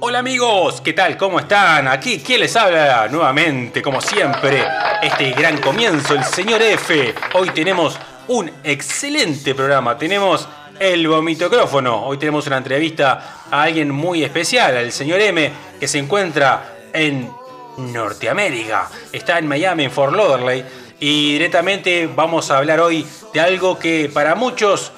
Hola 0.00 0.18
amigos, 0.18 0.80
¿qué 0.80 0.92
tal? 0.92 1.16
¿Cómo 1.16 1.38
están? 1.38 1.86
Aquí, 1.86 2.18
¿quién 2.18 2.40
les 2.40 2.56
habla 2.56 3.06
nuevamente? 3.08 3.80
Como 3.82 4.00
siempre, 4.00 4.64
este 5.00 5.30
gran 5.30 5.58
comienzo, 5.58 6.14
el 6.14 6.24
señor 6.24 6.60
F. 6.60 7.14
Hoy 7.34 7.50
tenemos 7.50 7.98
un 8.26 8.50
excelente 8.64 9.54
programa. 9.54 9.96
Tenemos 9.96 10.48
el 10.80 11.06
vomitocrófono. 11.06 12.06
Hoy 12.06 12.18
tenemos 12.18 12.48
una 12.48 12.56
entrevista 12.56 13.44
a 13.48 13.62
alguien 13.62 13.92
muy 13.92 14.24
especial, 14.24 14.76
al 14.76 14.90
señor 14.90 15.20
M, 15.20 15.52
que 15.78 15.86
se 15.86 15.98
encuentra 15.98 16.88
en 16.92 17.30
Norteamérica. 17.78 18.90
Está 19.12 19.38
en 19.38 19.46
Miami, 19.46 19.84
en 19.84 19.92
Fort 19.92 20.16
Lauderdale. 20.16 20.64
Y 20.98 21.34
directamente 21.34 22.08
vamos 22.12 22.50
a 22.50 22.58
hablar 22.58 22.80
hoy 22.80 23.06
de 23.32 23.40
algo 23.40 23.78
que 23.78 24.10
para 24.12 24.34
muchos 24.34 24.90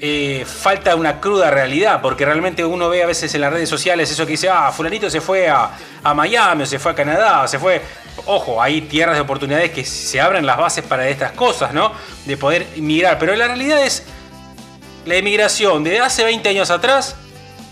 eh, 0.00 0.44
falta 0.46 0.94
una 0.96 1.20
cruda 1.20 1.50
realidad, 1.50 2.00
porque 2.02 2.24
realmente 2.24 2.64
uno 2.64 2.88
ve 2.88 3.02
a 3.02 3.06
veces 3.06 3.34
en 3.34 3.40
las 3.40 3.52
redes 3.52 3.68
sociales 3.68 4.10
eso 4.10 4.24
que 4.26 4.32
dice, 4.32 4.48
ah, 4.48 4.70
fulanito 4.72 5.08
se 5.10 5.20
fue 5.20 5.48
a, 5.48 5.70
a 6.02 6.14
Miami, 6.14 6.62
o 6.62 6.66
se 6.66 6.78
fue 6.78 6.92
a 6.92 6.94
Canadá, 6.94 7.42
o 7.42 7.48
se 7.48 7.58
fue... 7.58 7.80
Ojo, 8.24 8.62
hay 8.62 8.80
tierras 8.82 9.14
de 9.14 9.20
oportunidades 9.20 9.70
que 9.70 9.84
se 9.84 10.20
abren 10.20 10.46
las 10.46 10.56
bases 10.56 10.84
para 10.84 11.06
estas 11.08 11.32
cosas, 11.32 11.74
¿no? 11.74 11.92
De 12.24 12.36
poder 12.36 12.66
inmigrar, 12.74 13.18
pero 13.18 13.36
la 13.36 13.46
realidad 13.46 13.84
es 13.84 14.04
la 15.04 15.16
inmigración 15.16 15.84
de 15.84 16.00
hace 16.00 16.24
20 16.24 16.48
años 16.48 16.70
atrás 16.70 17.16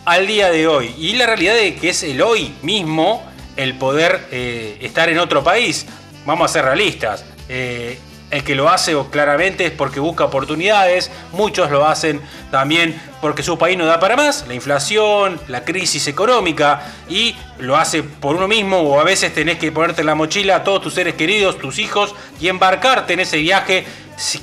al 0.05 0.27
día 0.27 0.51
de 0.51 0.67
hoy. 0.67 0.95
Y 0.99 1.15
la 1.17 1.27
realidad 1.27 1.55
de 1.55 1.75
que 1.75 1.91
es 1.91 2.03
el 2.03 2.21
hoy 2.23 2.55
mismo 2.63 3.25
el 3.57 3.77
poder 3.77 4.29
eh, 4.31 4.79
estar 4.81 5.09
en 5.09 5.19
otro 5.19 5.43
país. 5.43 5.87
Vamos 6.27 6.51
a 6.51 6.53
ser 6.53 6.65
realistas. 6.65 7.25
Eh, 7.49 7.99
el 8.31 8.43
que 8.43 8.55
lo 8.55 8.69
hace 8.69 8.97
claramente 9.11 9.67
es 9.67 9.71
porque 9.71 10.01
busca 10.01 10.25
oportunidades, 10.25 11.11
muchos 11.33 11.71
lo 11.71 11.87
hacen 11.87 12.21
también 12.51 13.01
porque 13.21 13.43
su 13.43 13.57
país 13.57 13.79
no 13.79 13.87
da 13.87 14.01
para 14.01 14.17
más, 14.17 14.47
la 14.49 14.55
inflación, 14.55 15.41
la 15.49 15.65
crisis 15.65 16.09
económica, 16.09 16.83
y 17.09 17.35
lo 17.59 17.77
hace 17.77 18.03
por 18.03 18.37
uno 18.37 18.49
mismo 18.49 18.81
o 18.81 19.01
a 19.01 19.05
veces 19.05 19.33
tenés 19.33 19.59
que 19.59 19.73
ponerte 19.73 20.01
en 20.01 20.09
la 20.09 20.15
mochila 20.15 20.57
a 20.57 20.65
todos 20.65 20.83
tus 20.83 20.95
seres 20.95 21.15
queridos, 21.15 21.59
tus 21.59 21.79
hijos, 21.79 22.15
y 22.41 22.49
embarcarte 22.49 23.13
en 23.13 23.21
ese 23.21 23.39
viaje 23.39 23.87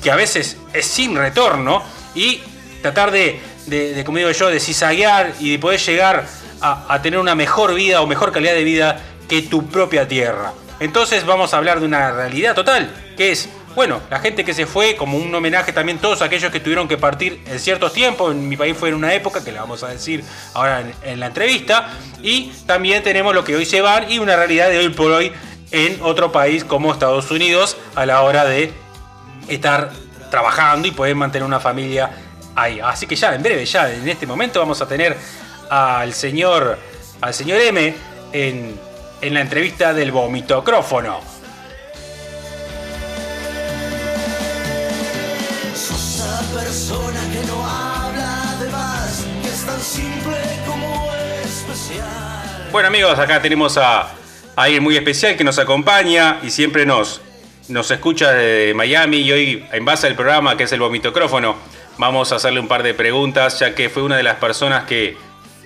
que 0.02 0.12
a 0.12 0.16
veces 0.16 0.58
es 0.74 0.86
sin 0.86 1.16
retorno, 1.16 1.84
y 2.16 2.42
tratar 2.82 3.12
de, 3.12 3.40
de, 3.68 4.04
como 4.04 4.18
digo 4.18 4.32
yo, 4.32 4.50
de 4.50 4.60
cizaguear 4.60 5.34
y 5.40 5.52
de 5.52 5.60
poder 5.60 5.80
llegar 5.80 6.26
a, 6.62 6.94
a 6.94 7.02
tener 7.02 7.20
una 7.20 7.36
mejor 7.36 7.74
vida 7.74 8.02
o 8.02 8.08
mejor 8.08 8.32
calidad 8.32 8.54
de 8.54 8.64
vida 8.64 9.02
que 9.28 9.44
tu 9.44 9.68
propia 9.68 10.08
tierra. 10.08 10.54
Entonces 10.80 11.26
vamos 11.26 11.54
a 11.54 11.58
hablar 11.58 11.80
de 11.80 11.86
una 11.86 12.12
realidad 12.12 12.56
total, 12.56 12.92
que 13.16 13.32
es 13.32 13.48
bueno, 13.76 14.02
la 14.10 14.20
gente 14.20 14.44
que 14.44 14.54
se 14.54 14.66
fue, 14.66 14.96
como 14.96 15.18
un 15.18 15.34
homenaje 15.34 15.72
también 15.72 15.98
todos 16.00 16.22
aquellos 16.22 16.52
que 16.52 16.60
tuvieron 16.60 16.88
que 16.88 16.98
partir 16.98 17.42
en 17.46 17.60
ciertos 17.60 17.94
tiempos, 17.94 18.34
en 18.34 18.50
mi 18.50 18.58
país 18.58 18.76
fue 18.78 18.90
en 18.90 18.96
una 18.96 19.14
época, 19.14 19.44
que 19.44 19.52
le 19.52 19.60
vamos 19.60 19.84
a 19.84 19.88
decir 19.88 20.24
ahora 20.54 20.84
en, 21.04 21.20
la 21.20 21.28
entrevista, 21.28 21.90
y 22.22 22.52
también 22.66 23.02
tenemos 23.04 23.34
lo 23.34 23.44
que 23.44 23.56
hoy 23.56 23.66
se 23.66 23.82
van 23.82 24.12
y 24.12 24.20
una 24.20 24.36
realidad 24.36 24.70
de 24.70 24.80
hoy 24.80 24.90
por 24.90 25.12
hoy 25.12 25.32
en 25.72 26.02
otro 26.02 26.32
país 26.32 26.66
como 26.66 26.92
Estados 26.92 27.32
Unidos 27.32 27.78
a 27.96 28.06
la 28.06 28.22
hora 28.22 28.44
de 28.44 28.74
estar 29.48 29.92
trabajando 30.30 30.88
y 30.88 30.92
poder 30.92 31.16
mantener 31.16 31.46
una 31.46 31.60
familia 31.60 32.12
ahí. 32.56 32.80
Así 32.82 33.08
que 33.08 33.16
ya, 33.16 33.34
en 33.34 33.42
breve, 33.42 33.66
ya 33.66 33.92
en 33.92 34.08
este 34.08 34.28
momento 34.28 34.60
vamos 34.60 34.82
a 34.82 34.88
tener 34.88 35.18
al 35.70 36.14
señor, 36.14 36.78
al 37.22 37.34
señor 37.34 37.62
M 37.62 37.96
en, 38.34 38.80
en 39.22 39.34
la 39.34 39.42
entrevista 39.42 39.94
del 39.94 40.12
vomitocrófono. 40.12 41.41
Persona 46.54 47.20
que 47.32 47.48
no 47.48 47.66
habla 47.66 48.58
de 48.60 48.70
más, 48.70 49.26
que 49.42 49.48
es 49.48 49.66
tan 49.66 49.80
simple 49.80 50.38
como 50.66 51.12
especial. 51.44 52.70
Bueno 52.72 52.88
amigos, 52.88 53.18
acá 53.18 53.42
tenemos 53.42 53.78
a, 53.78 54.12
alguien 54.56 54.84
muy 54.84 54.98
especial 54.98 55.38
que 55.38 55.44
nos 55.44 55.60
acompaña 55.60 56.40
y 56.44 56.50
siempre 56.50 56.86
nos, 56.86 57.22
nos 57.70 57.90
escucha 57.90 58.32
de 58.34 58.74
Miami 58.76 59.18
y 59.18 59.32
hoy 59.32 59.66
en 59.72 59.86
base 59.86 60.08
al 60.08 60.16
programa 60.16 60.58
que 60.58 60.64
es 60.64 60.72
el 60.74 60.80
vomitocrófono 60.82 61.56
vamos 61.98 62.32
a 62.32 62.36
hacerle 62.36 62.60
un 62.60 62.68
par 62.68 62.84
de 62.84 62.94
preguntas 62.94 63.60
ya 63.60 63.74
que 63.74 63.90
fue 63.90 64.04
una 64.04 64.18
de 64.18 64.24
las 64.24 64.36
personas 64.36 64.86
que, 64.86 65.18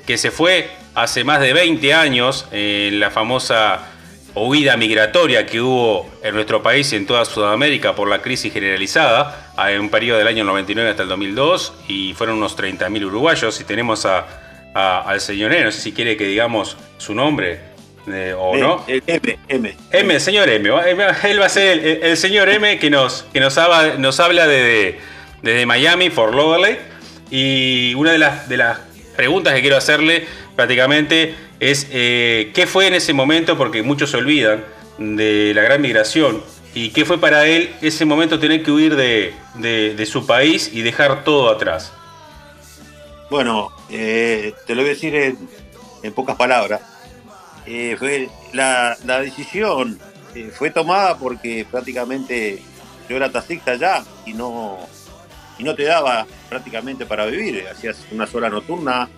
que 0.05 0.17
se 0.17 0.31
fue 0.31 0.69
hace 0.93 1.23
más 1.23 1.41
de 1.41 1.53
20 1.53 1.93
años 1.93 2.47
en 2.51 2.99
la 2.99 3.09
famosa 3.09 3.79
huida 4.35 4.77
migratoria 4.77 5.45
que 5.45 5.61
hubo 5.61 6.09
en 6.21 6.35
nuestro 6.35 6.61
país 6.61 6.91
y 6.93 6.97
en 6.97 7.05
toda 7.05 7.25
Sudamérica 7.25 7.95
por 7.95 8.07
la 8.07 8.21
crisis 8.21 8.53
generalizada 8.53 9.44
en 9.57 9.79
un 9.81 9.89
periodo 9.89 10.19
del 10.19 10.27
año 10.27 10.43
99 10.43 10.89
hasta 10.89 11.03
el 11.03 11.09
2002 11.09 11.73
y 11.87 12.13
fueron 12.13 12.37
unos 12.37 12.57
30.000 12.57 13.05
uruguayos 13.05 13.59
y 13.61 13.63
tenemos 13.63 14.05
a, 14.05 14.25
al 14.73 15.21
señor 15.21 15.53
E, 15.53 15.63
no 15.63 15.71
sé 15.71 15.81
si 15.81 15.93
quiere 15.93 16.17
que 16.17 16.25
digamos 16.25 16.77
su 16.97 17.15
nombre 17.15 17.75
eh, 18.07 18.35
o 18.37 18.55
no. 18.55 18.83
M, 18.87 19.39
M. 19.47 19.75
M, 19.91 20.19
señor 20.19 20.49
M. 20.49 20.69
Él 21.23 21.41
va 21.41 21.45
a 21.45 21.49
ser 21.49 22.03
el, 22.03 22.17
señor 22.17 22.49
M 22.49 22.77
que 22.77 22.89
nos, 22.89 23.25
que 23.33 23.39
nos, 23.39 23.57
habla, 23.57 23.95
nos 23.97 24.19
habla 24.19 24.47
desde, 24.47 24.99
desde 25.41 25.65
Miami, 25.65 26.09
Fort 26.09 26.33
Lauderdale. 26.33 26.79
Y 27.31 27.93
una 27.95 28.11
de 28.11 28.19
las, 28.19 28.47
de 28.47 28.57
las 28.57 28.79
preguntas 29.15 29.53
que 29.53 29.61
quiero 29.61 29.77
hacerle 29.77 30.27
prácticamente 30.55 31.33
es 31.59 31.87
eh, 31.91 32.51
qué 32.53 32.67
fue 32.67 32.87
en 32.87 32.93
ese 32.93 33.13
momento, 33.13 33.57
porque 33.57 33.81
muchos 33.81 34.11
se 34.11 34.17
olvidan 34.17 34.63
de 34.97 35.53
la 35.53 35.63
gran 35.63 35.81
migración, 35.81 36.43
y 36.75 36.89
qué 36.89 37.05
fue 37.05 37.19
para 37.19 37.47
él 37.47 37.73
ese 37.81 38.05
momento 38.05 38.37
tener 38.37 38.61
que 38.61 38.71
huir 38.71 38.95
de, 38.95 40.05
su 40.05 40.27
país 40.27 40.69
y 40.71 40.83
dejar 40.83 41.23
todo 41.23 41.49
atrás. 41.49 41.91
Bueno, 43.31 43.71
eh, 43.89 44.53
te 44.67 44.75
lo 44.75 44.81
voy 44.81 44.91
a 44.91 44.93
decir 44.93 45.15
en, 45.15 46.13
pocas 46.13 46.35
palabras. 46.35 46.81
Eh, 47.65 47.95
fue 47.97 48.29
la, 48.53 48.95
decisión 49.03 49.99
fue 50.53 50.69
tomada 50.69 51.17
porque 51.17 51.65
prácticamente 51.71 52.61
yo 53.09 53.15
era 53.15 53.31
taxista 53.31 53.75
ya 53.75 54.03
y 54.25 54.33
no, 54.33 54.77
y 55.57 55.63
no 55.63 55.73
te 55.73 55.85
daba 55.85 56.27
prácticamente 56.49 57.07
para 57.07 57.25
vivir. 57.25 57.65
Hacías 57.71 58.05
una 58.11 58.27
sola 58.27 58.49
nocturna, 58.49 59.09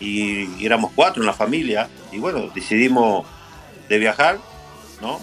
y, 0.00 0.64
éramos 0.64 0.92
cuatro 0.94 1.22
en 1.22 1.26
la 1.26 1.34
familia 1.34 1.88
y 2.10 2.18
bueno, 2.18 2.48
decidimos 2.54 3.26
de 3.88 3.98
viajar, 3.98 4.38
¿no? 5.00 5.20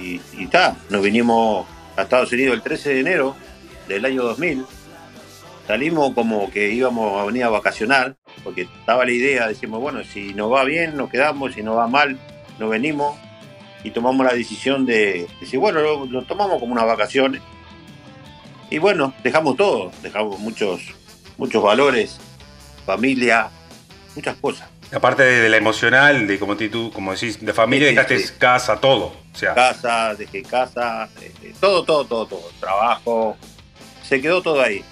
Y 0.00 0.20
está, 0.42 0.76
nos 0.90 1.02
vinimos 1.02 1.66
a 1.96 2.02
Estados 2.02 2.32
Unidos 2.32 2.54
el 2.54 2.62
13 2.62 2.94
de 2.94 3.00
enero 3.00 3.36
del 3.88 4.04
año 4.04 4.22
2000. 4.22 4.64
Salimos 5.66 6.12
como 6.14 6.50
que 6.50 6.72
íbamos 6.72 7.20
a 7.20 7.24
venir 7.24 7.44
a 7.44 7.48
vacacionar, 7.48 8.16
porque 8.42 8.62
estaba 8.62 9.04
la 9.04 9.12
idea, 9.12 9.48
decimos, 9.48 9.80
bueno, 9.80 10.04
si 10.04 10.34
nos 10.34 10.52
va 10.52 10.64
bien, 10.64 10.96
nos 10.96 11.08
quedamos, 11.08 11.54
si 11.54 11.62
nos 11.62 11.76
va 11.76 11.88
mal, 11.88 12.18
nos 12.58 12.68
venimos. 12.68 13.16
Y 13.82 13.90
tomamos 13.90 14.24
la 14.24 14.32
decisión 14.32 14.86
de 14.86 15.26
decir, 15.40 15.58
bueno, 15.58 15.80
lo, 15.80 16.06
lo 16.06 16.22
tomamos 16.24 16.58
como 16.58 16.72
unas 16.72 16.86
vacaciones. 16.86 17.42
Y 18.70 18.78
bueno, 18.78 19.14
dejamos 19.22 19.56
todo, 19.56 19.90
dejamos 20.02 20.38
muchos, 20.38 20.82
muchos 21.36 21.62
valores, 21.62 22.18
familia, 22.86 23.50
muchas 24.14 24.36
cosas. 24.36 24.73
Aparte 24.92 25.22
de, 25.22 25.48
la 25.48 25.56
emocional, 25.56 26.26
de 26.26 26.38
como 26.38 26.56
tú, 26.56 26.92
como 26.92 27.12
decís, 27.12 27.44
de 27.44 27.52
familia, 27.52 27.88
dejaste 27.88 28.22
casa, 28.38 28.80
todo. 28.80 29.06
O 29.06 29.36
sea. 29.36 29.54
Casa, 29.54 30.14
dejé 30.14 30.42
casa, 30.42 31.08
eh, 31.20 31.52
todo, 31.60 31.84
todo, 31.84 32.04
todo, 32.04 32.26
todo. 32.26 32.50
Trabajo. 32.60 33.36
Se 34.02 34.20
quedó 34.20 34.42
todo 34.42 34.60
ahí. 34.60 34.84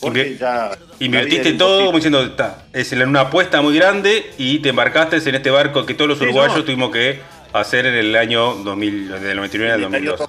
Porque 0.00 0.36
ya 0.38 0.72
Invertiste 0.98 1.54
todo 1.54 1.86
como 1.86 1.98
diciendo, 1.98 2.22
está, 2.22 2.64
es 2.72 2.92
una 2.92 3.22
apuesta 3.22 3.60
muy 3.60 3.74
grande 3.74 4.30
y 4.38 4.60
te 4.60 4.68
embarcaste 4.68 5.16
en 5.16 5.34
este 5.34 5.50
barco 5.50 5.84
que 5.84 5.94
todos 5.94 6.08
los 6.08 6.20
uruguayos 6.20 6.64
tuvimos 6.64 6.92
que 6.92 7.20
hacer 7.52 7.86
en 7.86 7.94
el 7.94 8.14
año 8.14 8.54
2000, 8.54 9.08
del 9.20 9.36
99 9.36 9.72
al 9.72 9.80
2002. 9.80 10.20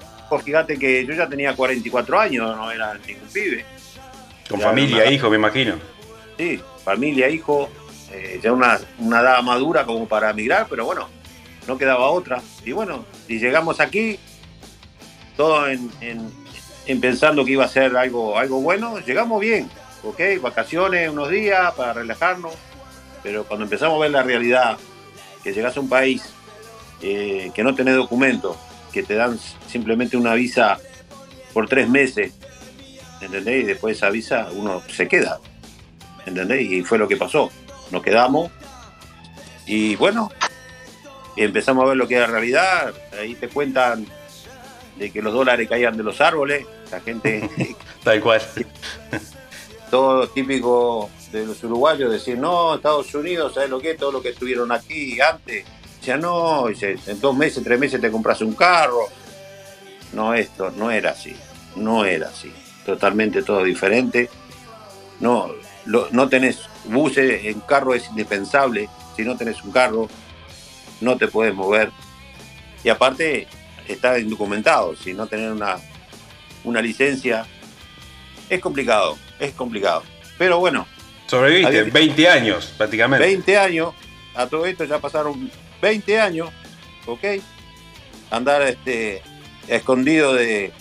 Fíjate 0.43 0.79
que 0.79 1.05
yo 1.05 1.13
ya 1.13 1.29
tenía 1.29 1.55
44 1.55 2.19
años, 2.19 2.55
no 2.55 2.71
era 2.71 2.95
ningún 3.05 3.27
pibe. 3.31 3.65
Con 4.49 4.61
familia, 4.61 5.11
hijo, 5.11 5.29
me 5.29 5.35
imagino. 5.35 5.75
Sí, 6.37 6.59
familia, 6.83 7.29
hijo, 7.29 7.69
eh, 8.13 8.39
ya 8.43 8.53
una, 8.53 8.79
una 8.99 9.21
edad 9.21 9.41
madura 9.41 9.85
como 9.85 10.07
para 10.07 10.31
migrar, 10.33 10.67
pero 10.69 10.85
bueno, 10.85 11.09
no 11.67 11.77
quedaba 11.79 12.09
otra. 12.09 12.43
Y 12.63 12.71
bueno, 12.71 13.05
y 13.27 13.39
llegamos 13.39 13.79
aquí, 13.79 14.19
todo 15.35 15.67
en, 15.67 17.01
pensando 17.01 17.43
que 17.43 17.53
iba 17.53 17.65
a 17.65 17.69
ser 17.69 17.97
algo, 17.97 18.37
algo 18.37 18.61
bueno, 18.61 18.99
llegamos 18.99 19.41
bien, 19.41 19.67
¿ok? 20.03 20.19
Vacaciones 20.41 21.09
unos 21.09 21.31
días 21.31 21.73
para 21.73 21.93
relajarnos, 21.93 22.53
pero 23.23 23.45
cuando 23.45 23.63
empezamos 23.63 23.97
a 23.97 24.01
ver 24.01 24.11
la 24.11 24.21
realidad, 24.21 24.77
que 25.43 25.51
llegas 25.51 25.75
a 25.75 25.79
un 25.79 25.89
país 25.89 26.23
eh, 27.01 27.51
que 27.55 27.63
no 27.63 27.73
tenés 27.73 27.95
documentos, 27.95 28.55
que 28.91 29.01
te 29.01 29.15
dan 29.15 29.39
simplemente 29.67 30.17
una 30.17 30.35
visa 30.35 30.77
por 31.51 31.67
tres 31.67 31.89
meses, 31.89 32.31
¿entendés? 33.21 33.63
Y 33.63 33.65
después 33.65 33.95
de 33.95 33.97
esa 33.97 34.11
visa 34.11 34.49
uno 34.53 34.83
se 34.87 35.07
queda, 35.07 35.39
¿entendés? 36.27 36.69
Y 36.69 36.83
fue 36.83 36.99
lo 36.99 37.07
que 37.07 37.17
pasó 37.17 37.49
nos 37.93 38.03
quedamos 38.03 38.51
y 39.65 39.95
bueno, 39.95 40.29
empezamos 41.37 41.85
a 41.85 41.87
ver 41.87 41.97
lo 41.97 42.07
que 42.07 42.15
era 42.15 42.27
realidad, 42.27 42.93
ahí 43.17 43.35
te 43.35 43.47
cuentan 43.47 44.05
de 44.97 45.11
que 45.11 45.21
los 45.21 45.33
dólares 45.33 45.69
caían 45.69 45.95
de 45.97 46.03
los 46.03 46.19
árboles, 46.21 46.65
la 46.91 46.99
gente... 46.99 47.49
Tal 48.03 48.19
cual. 48.21 48.41
todo 49.89 50.27
típico 50.27 51.09
de 51.31 51.45
los 51.45 51.63
uruguayos 51.63 52.11
decir, 52.11 52.37
no, 52.37 52.75
Estados 52.75 53.13
Unidos, 53.15 53.53
¿sabes 53.53 53.69
lo 53.69 53.79
que? 53.79 53.95
Todo 53.95 54.11
lo 54.11 54.21
que 54.21 54.29
estuvieron 54.29 54.71
aquí 54.71 55.19
antes. 55.21 55.65
Ya 56.03 56.17
no, 56.17 56.67
en 56.67 57.21
dos 57.21 57.35
meses, 57.35 57.63
tres 57.63 57.79
meses 57.79 58.01
te 58.01 58.11
compras 58.11 58.41
un 58.41 58.53
carro. 58.53 59.07
No, 60.11 60.33
esto 60.33 60.69
no 60.71 60.91
era 60.91 61.11
así. 61.11 61.33
No 61.77 62.03
era 62.03 62.27
así. 62.27 62.51
Totalmente 62.85 63.41
todo 63.41 63.63
diferente. 63.63 64.29
No, 65.21 65.49
no 65.85 66.27
tenés 66.27 66.59
buses, 66.85 67.45
en 67.45 67.59
carro 67.61 67.93
es 67.93 68.07
indispensable. 68.09 68.89
Si 69.15 69.23
no 69.23 69.37
tenés 69.37 69.63
un 69.63 69.71
carro, 69.71 70.07
no 71.01 71.17
te 71.17 71.27
puedes 71.27 71.53
mover. 71.53 71.91
Y 72.83 72.89
aparte, 72.89 73.47
está 73.87 74.19
indocumentado. 74.19 74.95
Si 74.95 75.13
no 75.13 75.27
tenés 75.27 75.51
una, 75.51 75.77
una 76.63 76.81
licencia, 76.81 77.45
es 78.49 78.59
complicado, 78.59 79.17
es 79.39 79.53
complicado. 79.53 80.03
Pero 80.37 80.59
bueno. 80.59 80.87
Sobreviviste 81.27 81.83
20 81.83 82.29
años 82.29 82.73
prácticamente. 82.77 83.25
20 83.25 83.57
años, 83.57 83.93
a 84.35 84.47
todo 84.47 84.65
esto 84.65 84.83
ya 84.83 84.99
pasaron 84.99 85.49
20 85.81 86.19
años, 86.19 86.49
¿ok? 87.05 87.23
Andar 88.29 88.61
este, 88.63 89.21
escondido 89.67 90.33
de, 90.33 90.71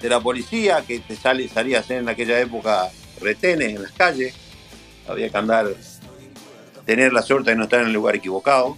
de 0.00 0.08
la 0.08 0.20
policía, 0.20 0.82
que 0.86 1.00
te 1.00 1.16
sale, 1.16 1.48
salías 1.48 1.90
en 1.90 2.08
aquella 2.08 2.38
época 2.40 2.90
retenes 3.20 3.70
en 3.70 3.82
las 3.82 3.92
calles, 3.92 4.34
había 5.08 5.28
que 5.28 5.36
andar, 5.36 5.66
tener 6.84 7.12
la 7.12 7.22
suerte 7.22 7.50
de 7.50 7.56
no 7.56 7.64
estar 7.64 7.80
en 7.80 7.86
el 7.86 7.92
lugar 7.92 8.16
equivocado. 8.16 8.76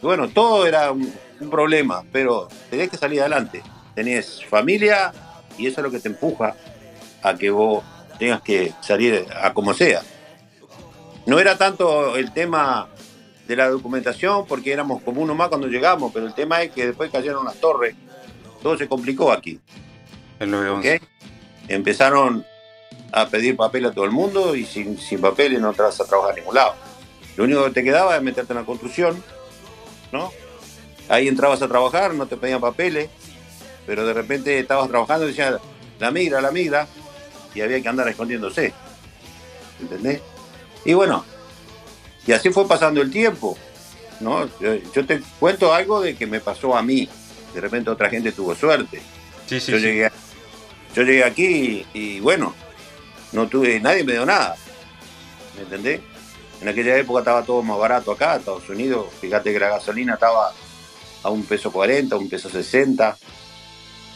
Bueno, 0.00 0.28
todo 0.28 0.66
era 0.66 0.92
un, 0.92 1.12
un 1.40 1.50
problema, 1.50 2.04
pero 2.12 2.48
tenés 2.70 2.90
que 2.90 2.96
salir 2.96 3.20
adelante. 3.20 3.62
Tenés 3.94 4.44
familia 4.44 5.12
y 5.56 5.66
eso 5.66 5.80
es 5.80 5.84
lo 5.84 5.90
que 5.90 6.00
te 6.00 6.08
empuja 6.08 6.54
a 7.22 7.34
que 7.34 7.50
vos 7.50 7.84
tengas 8.18 8.42
que 8.42 8.72
salir 8.80 9.26
a 9.40 9.52
como 9.52 9.74
sea. 9.74 10.02
No 11.26 11.38
era 11.38 11.58
tanto 11.58 12.16
el 12.16 12.32
tema 12.32 12.88
de 13.46 13.56
la 13.56 13.68
documentación, 13.68 14.46
porque 14.46 14.72
éramos 14.72 15.02
como 15.02 15.22
uno 15.22 15.34
más 15.34 15.48
cuando 15.48 15.66
llegamos, 15.68 16.12
pero 16.12 16.26
el 16.26 16.34
tema 16.34 16.62
es 16.62 16.70
que 16.70 16.86
después 16.86 17.10
cayeron 17.10 17.44
las 17.44 17.56
torres, 17.56 17.94
todo 18.62 18.76
se 18.76 18.88
complicó 18.88 19.32
aquí. 19.32 19.58
Empezaron 21.66 22.46
a 23.12 23.28
pedir 23.28 23.56
papel 23.56 23.86
a 23.86 23.92
todo 23.92 24.04
el 24.04 24.10
mundo 24.10 24.54
y 24.54 24.64
sin, 24.64 24.98
sin 24.98 25.20
papeles 25.20 25.60
no 25.60 25.72
te 25.72 25.82
vas 25.82 26.00
a 26.00 26.04
trabajar 26.04 26.32
a 26.32 26.36
ningún 26.36 26.54
lado. 26.54 26.74
Lo 27.36 27.44
único 27.44 27.64
que 27.64 27.70
te 27.70 27.84
quedaba 27.84 28.16
es 28.16 28.22
meterte 28.22 28.52
en 28.52 28.58
la 28.58 28.64
construcción, 28.64 29.22
¿no? 30.12 30.32
Ahí 31.08 31.28
entrabas 31.28 31.62
a 31.62 31.68
trabajar, 31.68 32.14
no 32.14 32.26
te 32.26 32.36
pedían 32.36 32.60
papeles, 32.60 33.08
pero 33.86 34.04
de 34.04 34.12
repente 34.12 34.58
estabas 34.58 34.88
trabajando 34.88 35.24
y 35.24 35.28
decían, 35.28 35.58
la 35.98 36.10
migra, 36.10 36.40
la 36.40 36.50
migra, 36.50 36.86
y 37.54 37.60
había 37.60 37.80
que 37.80 37.88
andar 37.88 38.08
escondiéndose. 38.08 38.74
¿Entendés? 39.80 40.20
Y 40.84 40.94
bueno, 40.94 41.24
y 42.26 42.32
así 42.32 42.50
fue 42.50 42.68
pasando 42.68 43.00
el 43.00 43.10
tiempo. 43.10 43.56
¿no? 44.20 44.48
Yo, 44.60 45.06
te 45.06 45.20
cuento 45.38 45.72
algo 45.72 46.00
de 46.00 46.16
que 46.16 46.26
me 46.26 46.40
pasó 46.40 46.76
a 46.76 46.82
mí. 46.82 47.08
De 47.54 47.60
repente 47.60 47.90
otra 47.90 48.10
gente 48.10 48.32
tuvo 48.32 48.54
suerte. 48.54 49.00
Sí, 49.46 49.60
sí, 49.60 49.72
yo, 49.72 49.78
Llegué, 49.78 50.10
yo 50.94 51.02
llegué 51.02 51.24
aquí 51.24 51.86
y, 51.94 52.20
bueno, 52.20 52.54
no 53.32 53.48
tuve, 53.48 53.80
nadie 53.80 54.04
me 54.04 54.12
dio 54.12 54.26
nada. 54.26 54.56
¿Me 55.56 55.62
entendés? 55.62 56.00
En 56.60 56.68
aquella 56.68 56.96
época 56.96 57.20
estaba 57.20 57.42
todo 57.44 57.62
más 57.62 57.78
barato 57.78 58.12
acá, 58.12 58.36
Estados 58.36 58.68
Unidos. 58.68 59.06
Fíjate 59.20 59.52
que 59.52 59.60
la 59.60 59.68
gasolina 59.68 60.14
estaba 60.14 60.52
a 61.22 61.30
un 61.30 61.44
peso 61.44 61.70
40, 61.70 62.16
un 62.16 62.28
peso 62.28 62.48
60 62.48 63.16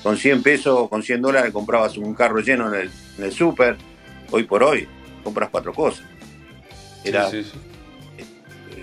con 0.03 0.17
100 0.17 0.43
pesos, 0.43 0.89
con 0.89 1.03
100 1.03 1.23
dólares 1.23 1.53
comprabas 1.53 1.97
un 1.97 2.15
carro 2.15 2.41
lleno 2.41 2.75
en 2.75 2.83
el, 2.83 2.91
en 3.19 3.33
súper. 3.33 3.77
Hoy 4.31 4.45
por 4.45 4.63
hoy 4.63 4.89
compras 5.23 5.51
cuatro 5.51 5.73
cosas. 5.73 6.05
Era 7.05 7.31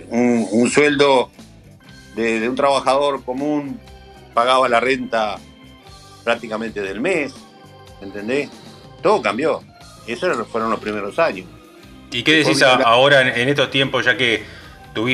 Un, 0.10 0.70
sueldo 0.70 1.30
de, 2.16 2.48
un 2.48 2.56
trabajador 2.56 3.24
común, 3.24 3.80
pagaba 4.34 4.70
la 4.70 4.80
renta 4.80 5.38
prácticamente 6.24 6.82
del 6.82 7.02
mes, 7.02 7.34
¿entendés? 8.02 8.50
Todo 9.02 9.22
cambió. 9.22 9.62
Esos 10.14 10.48
fueron 10.48 10.70
los 10.72 10.80
primeros 10.80 11.18
años. 11.20 11.46
¿Y 12.12 12.24
qué 12.24 12.44
decís 12.44 12.62
ahora 12.64 13.22
en, 13.22 13.50
estos 13.50 13.70
tiempos, 13.70 14.06
ya 14.06 14.18
que 14.18 14.44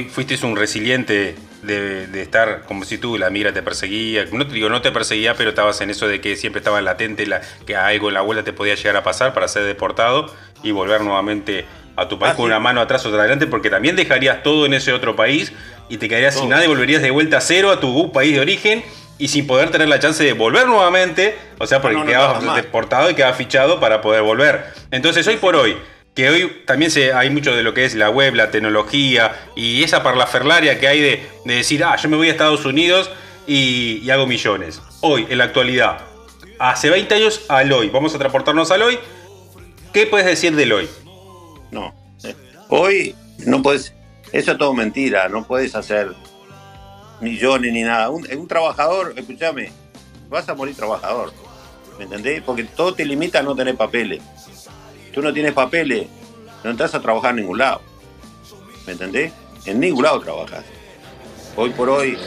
fuiste 0.10 0.44
un 0.46 0.56
resiliente 0.56 1.36
de, 1.62 2.22
estar 2.22 2.64
como 2.66 2.86
si 2.86 2.98
tú, 2.98 3.18
la 3.18 3.30
mira 3.30 3.52
te 3.52 3.62
perseguía, 3.62 4.26
no 4.32 4.48
te 4.48 4.54
digo, 4.54 4.70
no 4.70 4.82
te 4.82 4.92
perseguía, 4.92 5.34
pero 5.36 5.50
estabas 5.50 5.82
en 5.82 5.90
eso 5.90 6.08
de 6.08 6.22
que 6.22 6.36
siempre 6.36 6.60
estaba 6.60 6.82
latente 6.82 7.26
la, 7.26 7.42
que 7.66 7.76
algo 7.76 8.08
en 8.08 8.14
la 8.14 8.22
vuelta 8.22 8.44
te 8.44 8.54
podía 8.54 8.76
llegar 8.76 8.96
a 8.96 9.04
pasar 9.04 9.34
para 9.34 9.48
ser 9.48 9.64
deportado 9.64 10.34
y 10.64 10.72
volver 10.72 11.02
nuevamente 11.02 11.66
a 11.98 12.08
tu 12.08 12.20
país 12.20 12.34
ah, 12.34 12.38
con 12.38 12.46
una 12.46 12.60
mano 12.60 12.82
atrás 12.82 13.06
o 13.06 13.10
otra 13.10 13.22
adelante, 13.22 13.48
porque 13.48 13.70
también 13.70 13.96
dejarías 13.96 14.44
todo 14.44 14.66
en 14.66 14.74
ese 14.74 14.94
otro 14.94 15.16
país 15.16 15.52
y 15.90 15.98
te 15.98 16.08
quedarías 16.08 16.36
sin 16.36 16.50
nada 16.50 16.64
y 16.64 16.68
volverías 16.68 17.02
de 17.02 17.12
vuelta 17.12 17.38
a 17.38 17.42
cero 17.42 17.72
a 17.72 17.80
tu 17.80 18.12
país 18.12 18.34
de 18.34 18.42
origen 18.42 18.84
y 19.18 19.28
sin 19.30 19.48
poder 19.48 19.72
tener 19.72 19.88
la 19.88 20.00
chance 20.00 20.24
de 20.24 20.34
volver 20.34 20.68
nuevamente, 20.68 21.38
o 21.58 21.68
sea, 21.68 21.82
porque 21.82 22.04
quedabas 22.04 22.56
deportado 22.56 23.10
y 23.10 23.16
quedabas 23.16 23.38
fichado 23.38 23.80
para 23.80 24.02
poder 24.02 24.24
volver. 24.24 24.66
Entonces, 24.92 25.26
hoy 25.28 25.38
por 25.38 25.56
hoy, 25.56 25.78
que 26.14 26.30
hoy 26.30 26.64
también 26.66 26.92
se, 26.92 27.14
hay 27.14 27.30
mucho 27.30 27.56
de 27.56 27.64
lo 27.64 27.74
que 27.74 27.86
es 27.86 27.96
la 27.96 28.10
web, 28.10 28.36
la 28.36 28.52
tecnología 28.52 29.48
y 29.56 29.84
esa 29.84 30.04
parlaferlaria 30.04 30.80
que 30.80 30.88
hay 30.88 31.02
de, 31.02 31.28
decir, 31.46 31.84
ah, 31.84 31.96
yo 31.96 32.10
me 32.10 32.18
voy 32.18 32.28
a 32.28 32.32
Estados 32.32 32.66
Unidos 32.66 33.10
y, 33.48 34.10
hago 34.10 34.28
millones. 34.28 34.82
Hoy, 35.02 35.28
en 35.30 35.38
la 35.38 35.46
actualidad, 35.46 36.00
hace 36.60 36.90
20 36.90 37.16
años 37.16 37.46
al 37.48 37.72
hoy, 37.72 37.90
vamos 37.90 38.14
a 38.16 38.18
transportarnos 38.18 38.72
al 38.72 38.82
hoy. 38.82 39.00
¿Qué 39.94 40.08
puedes 40.08 40.26
decir 40.26 40.56
del 40.56 40.74
hoy? 40.74 40.90
No, 41.72 41.94
hoy 42.70 43.16
no 43.46 43.62
puedes, 43.62 43.94
eso 44.32 44.52
es 44.54 44.58
todo 44.58 44.74
mentira, 44.74 45.30
no 45.30 45.46
puedes 45.46 45.76
hacer 45.76 46.12
millones 47.22 47.74
ni 47.74 47.84
nada. 47.84 48.10
Un, 48.10 48.28
un 48.38 48.48
trabajador, 48.48 49.14
escúchame, 49.16 49.72
vas 50.30 50.48
a 50.50 50.56
morir 50.56 50.76
trabajador, 50.76 51.34
¿me 51.98 52.06
entendés? 52.06 52.42
Porque 52.42 52.64
todo 52.64 52.94
te 52.94 53.06
limita 53.06 53.40
a 53.40 53.44
no 53.44 53.56
tener 53.56 53.76
papeles 53.76 54.22
tú 55.16 55.22
no 55.22 55.34
tienes 55.34 55.54
papeles, 55.54 56.08
no 56.62 56.72
entras 56.72 56.94
a 56.94 57.02
trabajar 57.02 57.32
en 57.32 57.38
ningún 57.38 57.58
lado. 57.58 57.82
¿Me 58.86 58.92
entendés? 58.92 59.32
En 59.66 59.80
ningún 59.80 60.04
lado 60.04 60.20
trabajas. 60.20 60.66
Hoy 61.56 61.70
por 61.70 61.90
hoy, 61.90 62.18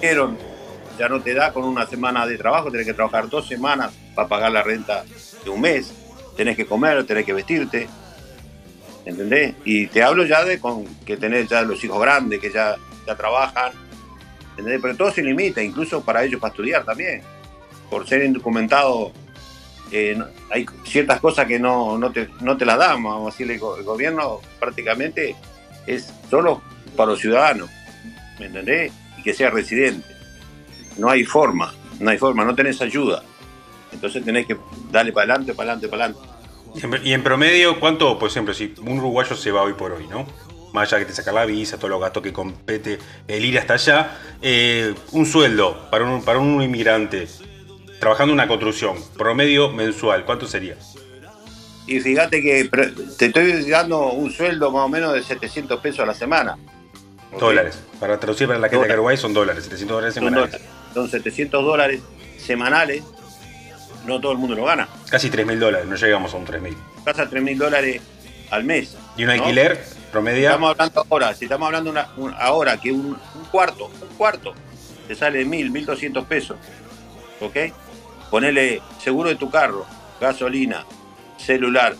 ya 0.00 1.08
no 1.08 1.20
te 1.20 1.34
da 1.34 1.52
con 1.52 1.64
una 1.64 1.86
semana 1.86 2.26
de 2.26 2.38
trabajo, 2.38 2.70
tienes 2.70 2.86
que 2.86 2.94
trabajar 2.94 3.28
dos 3.28 3.46
semanas 3.46 3.92
para 4.14 4.28
pagar 4.28 4.50
la 4.50 4.62
renta 4.62 5.04
de 5.44 5.50
un 5.50 5.60
mes, 5.60 5.92
tenés 6.36 6.56
que 6.56 6.64
comer, 6.64 7.04
tenés 7.04 7.26
que 7.26 7.34
vestirte, 7.34 7.86
¿entendés? 9.04 9.54
Y 9.66 9.86
te 9.88 10.02
hablo 10.02 10.24
ya 10.24 10.42
de 10.42 10.58
con 10.58 10.86
que 11.04 11.18
tenés 11.18 11.50
ya 11.50 11.62
los 11.62 11.84
hijos 11.84 12.00
grandes, 12.00 12.40
que 12.40 12.50
ya, 12.50 12.76
ya 13.06 13.14
trabajan, 13.14 13.72
¿entendés? 14.56 14.80
Pero 14.80 14.96
todo 14.96 15.10
se 15.10 15.22
limita, 15.22 15.62
incluso 15.62 16.04
para 16.04 16.24
ellos 16.24 16.40
para 16.40 16.50
estudiar 16.52 16.84
también. 16.84 17.22
Por 17.90 18.06
ser 18.06 18.24
indocumentado 18.24 19.12
hay 20.50 20.66
ciertas 20.84 21.20
cosas 21.20 21.46
que 21.46 21.58
no, 21.58 21.98
no, 21.98 22.10
te, 22.10 22.28
no 22.40 22.56
te 22.56 22.64
las 22.64 22.78
damos, 22.78 23.12
vamos 23.12 23.28
a 23.28 23.30
decirle, 23.30 23.54
el 23.54 23.84
gobierno 23.84 24.40
prácticamente 24.58 25.36
es 25.86 26.12
solo 26.28 26.62
para 26.96 27.10
los 27.10 27.20
ciudadanos, 27.20 27.70
¿me 28.38 28.46
entendés? 28.46 28.92
Y 29.18 29.22
que 29.22 29.34
sea 29.34 29.50
residente. 29.50 30.06
No 30.98 31.10
hay 31.10 31.24
forma, 31.24 31.74
no 32.00 32.10
hay 32.10 32.18
forma, 32.18 32.44
no 32.44 32.54
tenés 32.54 32.80
ayuda. 32.80 33.22
Entonces 33.92 34.24
tenés 34.24 34.46
que 34.46 34.56
darle 34.90 35.12
para 35.12 35.34
adelante, 35.34 35.54
para 35.54 35.72
adelante, 35.72 35.88
para 35.88 36.04
adelante. 36.06 36.34
Y 37.04 37.12
en 37.12 37.22
promedio, 37.22 37.78
¿cuánto, 37.78 38.18
por 38.18 38.28
ejemplo, 38.28 38.52
si 38.52 38.74
un 38.80 38.98
uruguayo 38.98 39.36
se 39.36 39.52
va 39.52 39.62
hoy 39.62 39.74
por 39.74 39.92
hoy, 39.92 40.08
¿no? 40.08 40.26
Más 40.74 40.92
allá 40.92 40.98
que 40.98 41.06
te 41.06 41.14
saca 41.14 41.30
la 41.30 41.46
visa, 41.46 41.76
todos 41.76 41.90
los 41.90 42.00
gastos 42.00 42.20
que 42.20 42.32
compete 42.32 42.98
el 43.28 43.44
ir 43.44 43.56
hasta 43.60 43.74
allá, 43.74 44.18
eh, 44.42 44.92
un 45.12 45.24
sueldo 45.24 45.88
para 45.88 46.04
un, 46.04 46.24
para 46.24 46.40
un 46.40 46.60
inmigrante 46.60 47.28
trabajando 48.00 48.34
una 48.34 48.48
construcción, 48.48 48.96
promedio 49.16 49.70
mensual, 49.70 50.24
¿cuánto 50.24 50.48
sería? 50.48 50.74
Y 51.86 52.00
fíjate 52.00 52.42
que 52.42 52.68
te 53.16 53.26
estoy 53.26 53.70
dando 53.70 54.12
un 54.12 54.32
sueldo 54.32 54.72
más 54.72 54.86
o 54.86 54.88
menos 54.88 55.14
de 55.14 55.22
700 55.22 55.78
pesos 55.80 56.00
a 56.00 56.06
la 56.06 56.14
semana. 56.14 56.58
Dólares. 57.38 57.78
Para 58.00 58.18
traducir 58.18 58.48
para 58.48 58.58
la 58.58 58.68
gente 58.68 58.88
de 58.88 58.94
Uruguay 58.94 59.16
son 59.16 59.32
dólares, 59.32 59.62
700 59.62 59.94
dólares 59.94 60.14
semanales. 60.14 60.60
Son, 60.92 61.08
700 61.08 61.64
dólares 61.64 62.00
semanales. 62.36 63.04
No 64.06 64.20
todo 64.20 64.32
el 64.32 64.38
mundo 64.38 64.56
lo 64.56 64.64
gana. 64.64 64.88
Casi 65.08 65.30
3 65.30 65.46
mil 65.46 65.60
dólares, 65.60 65.86
no 65.86 65.94
llegamos 65.94 66.34
a 66.34 66.36
un 66.36 66.44
3 66.44 66.60
mil. 66.60 66.76
Casi 67.04 67.20
a 67.20 67.30
3 67.30 67.42
mil 67.44 67.56
dólares 67.56 68.02
al 68.50 68.64
mes. 68.64 68.96
¿Y 69.16 69.22
un 69.22 69.30
alquiler 69.30 69.93
promedio? 70.14 70.48
Estamos 70.48 70.70
hablando 70.70 71.06
ahora, 71.10 71.34
si 71.34 71.44
estamos 71.44 71.66
hablando 71.66 71.92
ahora 72.38 72.80
que 72.80 72.92
un, 72.92 73.06
un, 73.34 73.44
cuarto, 73.50 73.86
un 73.86 74.16
cuarto 74.16 74.54
te 75.08 75.14
sale 75.16 75.44
mil, 75.44 75.72
1.200 75.72 76.24
pesos. 76.24 76.56
¿Ok? 77.40 77.56
Ponele 78.30 78.80
seguro 79.00 79.28
de 79.28 79.34
tu 79.34 79.50
carro, 79.50 79.84
gasolina, 80.20 80.84
celular. 81.36 81.96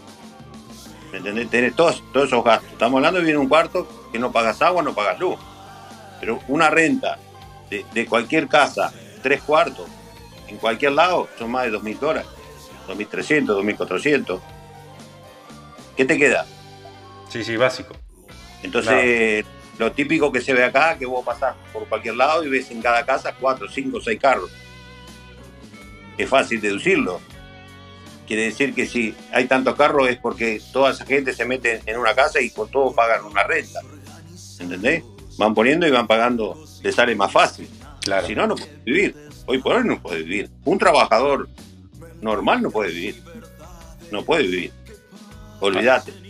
¿Me 1.10 1.18
entendés? 1.18 1.50
Tenés 1.50 1.74
todos, 1.74 2.02
todos 2.12 2.28
esos 2.28 2.44
gastos. 2.44 2.70
Estamos 2.70 2.98
hablando 2.98 3.18
de 3.18 3.24
vivir 3.24 3.34
en 3.34 3.40
un 3.40 3.48
cuarto 3.48 3.88
que 4.12 4.18
no 4.20 4.30
pagas 4.30 4.62
agua, 4.62 4.82
no 4.82 4.94
pagas 4.94 5.18
luz. 5.18 5.36
Pero 6.20 6.38
una 6.46 6.70
renta 6.70 7.18
de, 7.68 8.06
cualquier 8.06 8.46
casa, 8.46 8.92
tres 9.24 9.42
cuartos, 9.42 9.88
en 10.46 10.58
cualquier 10.58 10.92
lado, 10.92 11.28
son 11.36 11.50
más 11.50 11.64
de 11.64 11.72
2.000 11.72 11.98
dólares. 11.98 12.28
2.300, 12.86 13.46
2.400. 13.46 14.40
¿qué 15.96 16.04
te 16.04 16.16
queda? 16.16 16.46
Sí, 17.28 17.42
sí, 17.42 17.56
básico. 17.56 18.03
Entonces, 18.64 19.44
lo 19.78 19.92
típico 19.92 20.32
que 20.32 20.40
se 20.40 20.54
ve 20.54 20.64
acá, 20.64 20.96
que 20.98 21.04
vos 21.04 21.24
pasás 21.24 21.54
por 21.72 21.86
cualquier 21.86 22.16
lado 22.16 22.42
y 22.42 22.48
ves 22.48 22.70
en 22.70 22.80
cada 22.80 23.04
casa 23.04 23.34
cuatro, 23.38 23.68
cinco, 23.68 24.00
seis 24.00 24.18
carros. 24.18 24.50
Es 26.16 26.28
fácil 26.28 26.60
deducirlo. 26.60 27.20
Quiere 28.26 28.44
decir 28.44 28.74
que 28.74 28.86
si 28.86 29.14
hay 29.32 29.46
tantos 29.46 29.76
carros 29.76 30.08
es 30.08 30.16
porque 30.16 30.62
toda 30.72 30.92
esa 30.92 31.04
gente 31.04 31.34
se 31.34 31.44
mete 31.44 31.82
en 31.84 31.98
una 31.98 32.14
casa 32.14 32.40
y 32.40 32.48
con 32.50 32.70
todo 32.70 32.94
pagan 32.94 33.24
una 33.26 33.42
renta. 33.44 33.80
¿Entendés? 34.58 35.04
Van 35.36 35.52
poniendo 35.52 35.86
y 35.86 35.90
van 35.90 36.06
pagando, 36.06 36.64
les 36.82 36.94
sale 36.94 37.14
más 37.14 37.30
fácil. 37.30 37.68
Claro. 38.00 38.26
Si 38.26 38.34
no, 38.34 38.46
no 38.46 38.54
puede 38.54 38.78
vivir. 38.84 39.14
Hoy 39.46 39.58
por 39.58 39.76
hoy 39.76 39.84
no 39.84 40.00
puede 40.00 40.22
vivir. 40.22 40.50
Un 40.64 40.78
trabajador 40.78 41.50
normal 42.22 42.62
no 42.62 42.70
puede 42.70 42.92
vivir. 42.92 43.22
No 44.10 44.24
puede 44.24 44.44
vivir. 44.44 44.72
Olvídate. 45.60 46.23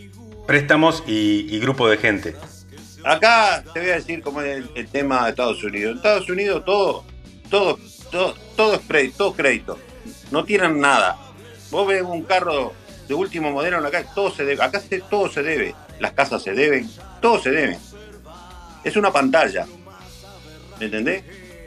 Préstamos 0.47 1.03
y, 1.07 1.59
grupo 1.59 1.89
de 1.89 1.97
gente. 1.97 2.37
Acá 3.03 3.65
te 3.73 3.81
voy 3.81 3.91
a 3.91 3.95
decir 3.95 4.23
cómo 4.23 4.41
es 4.43 4.65
el, 4.75 4.89
tema 4.89 5.25
de 5.25 5.31
Estados 5.31 5.63
Unidos. 5.65 5.93
En 5.93 5.97
Estados 5.97 6.29
Unidos 6.29 6.65
todo, 6.65 7.05
todo, 7.51 7.79
todo, 8.11 8.35
todo 8.57 8.75
es 8.75 8.81
crédito, 8.87 9.17
todo 9.17 9.35
crédito. 9.35 9.79
No 10.31 10.45
tienen 10.45 10.81
nada. 10.81 11.19
Vos 11.71 11.87
ves 11.87 12.03
un 12.03 12.23
carro 12.23 12.73
de 13.09 13.15
último 13.15 13.51
modelo 13.51 13.79
en 13.79 13.83
la 13.83 13.91
calle, 13.91 14.09
todo 14.15 14.31
se 14.31 14.45
debe. 14.45 14.63
Acá 14.63 14.83
todo 15.09 15.31
se 15.31 15.43
debe. 15.43 15.75
Las 15.99 16.13
casas 16.13 16.43
se 16.43 16.53
deben, 16.53 16.89
todo 17.21 17.41
se 17.41 17.51
debe. 17.51 17.79
Es 18.83 18.97
una 18.97 19.13
pantalla. 19.13 19.67
¿Me 20.79 20.87
entendés? 20.87 21.25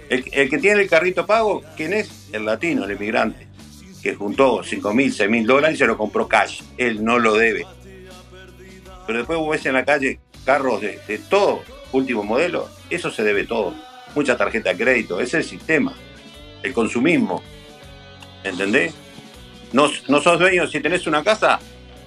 El, 0.09 0.23
que 0.23 0.57
tiene 0.57 0.83
el 0.83 0.89
carrito 0.89 1.25
pago, 1.25 1.63
¿quién 1.75 1.93
es? 1.93 2.29
El 2.31 2.45
latino, 2.45 2.85
el 2.85 2.91
inmigrante, 2.91 3.47
que 4.01 4.15
juntó 4.15 4.63
5 4.63 4.93
mil, 4.93 5.11
6 5.11 5.29
mil 5.29 5.45
dólares 5.45 5.75
y 5.75 5.79
se 5.79 5.87
lo 5.87 5.97
compró 5.97 6.27
cash. 6.27 6.61
Él 6.77 7.03
no 7.03 7.19
lo 7.19 7.33
debe. 7.33 7.65
Pero 9.07 9.19
después 9.19 9.39
vos 9.39 9.49
ves 9.49 9.65
en 9.65 9.73
la 9.73 9.85
calle 9.85 10.19
carros 10.45 10.81
de, 10.81 11.21
todo, 11.29 11.63
último 11.93 12.23
modelo, 12.23 12.69
eso 12.89 13.09
se 13.09 13.23
debe 13.23 13.45
todo. 13.45 13.73
Mucha 14.13 14.37
tarjeta 14.37 14.69
de 14.69 14.83
crédito, 14.83 15.19
es 15.21 15.33
el 15.33 15.43
sistema, 15.43 15.93
el 16.61 16.73
consumismo. 16.73 17.41
¿Entendés? 18.43 18.93
No, 19.71 19.89
no 20.09 20.21
sos 20.21 20.39
dueño, 20.39 20.67
si 20.67 20.79
tenés 20.81 21.07
una 21.07 21.23
casa, 21.23 21.59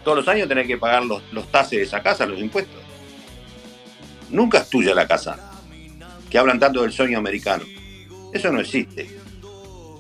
todos 0.04 0.19
los 0.19 0.28
años 0.28 0.49
tenés 0.49 0.66
que 0.66 0.78
pagar 0.78 1.04
los, 1.04 1.23
los 1.33 1.50
tases 1.50 1.78
de 1.78 1.83
esa 1.83 2.02
casa, 2.02 2.26
los 2.26 2.38
impuestos. 2.38 2.80
Nunca 4.30 4.59
es 4.59 4.69
tuya 4.69 4.95
la 4.95 5.09
casa. 5.09 5.38
Que 6.30 6.38
hablan 6.38 6.61
tanto 6.61 6.83
del 6.83 6.92
sueño 6.92 7.19
americano. 7.19 7.64
Eso 8.33 8.52
no 8.52 8.61
existe. 8.61 9.11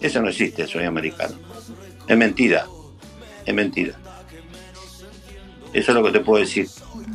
Eso 0.00 0.22
no 0.22 0.28
existe, 0.28 0.62
el 0.62 0.68
sueño 0.68 0.88
americano. 0.88 1.34
Es 2.06 2.16
mentira. 2.16 2.66
Es 3.44 3.54
mentira. 3.54 3.98
Eso 5.72 5.92
es 5.92 5.94
lo 5.94 6.02
que 6.04 6.12
te 6.12 6.20
puedo 6.20 6.40
decir. 6.40 6.68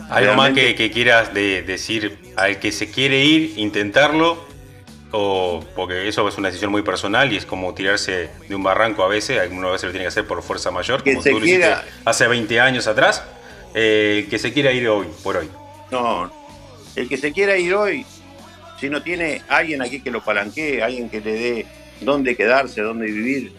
¿Algo 0.10 0.36
más 0.36 0.54
que, 0.54 0.92
quieras 0.92 1.34
decir 1.34 2.18
al 2.36 2.60
que 2.60 2.72
se 2.72 2.90
quiere 2.90 3.26
ir, 3.26 3.54
intentarlo? 3.58 4.46
O, 5.12 5.64
porque 5.76 6.08
eso 6.08 6.28
es 6.28 6.38
una 6.38 6.50
decisión 6.50 6.72
muy 6.72 6.82
personal 6.82 7.32
y 7.32 7.38
es 7.38 7.46
como 7.46 7.74
tirarse 7.74 8.30
de 8.50 8.56
un 8.56 8.64
barranco 8.64 9.04
a 9.04 9.08
veces, 9.08 9.40
algunas 9.40 9.72
veces 9.72 9.86
lo 9.86 9.92
tiene 9.92 10.04
que 10.04 10.10
hacer 10.10 10.26
por 10.26 10.44
fuerza 10.44 10.72
mayor, 10.72 11.04
como 11.04 11.24
tú 11.24 11.40
lo 11.40 11.46
hiciste 11.46 11.74
hace 12.04 12.28
20 12.28 12.60
años 12.60 12.88
atrás, 12.88 13.24
eh, 13.74 14.28
que 14.30 14.38
se 14.38 14.52
quiera 14.52 14.72
ir 14.74 14.90
hoy, 14.90 15.08
por 15.24 15.38
hoy. 15.38 15.50
No, 15.90 16.30
el 16.96 17.08
que 17.08 17.18
se 17.18 17.32
quiera 17.32 17.58
ir 17.58 17.74
hoy, 17.74 18.06
si 18.80 18.90
no 18.90 19.02
tiene 19.02 19.42
alguien 19.48 19.82
aquí 19.82 20.02
que 20.02 20.12
lo 20.12 20.24
palanquee, 20.24 20.84
alguien 20.84 21.10
que 21.10 21.22
le 21.22 21.34
dé 21.34 21.66
dónde 22.02 22.36
quedarse, 22.36 22.82
dónde 22.82 23.06
vivir, 23.06 23.54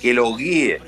que 0.00 0.14
lo 0.14 0.36
guíe, 0.36 0.80